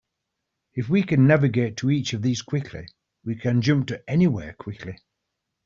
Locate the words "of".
2.13-2.23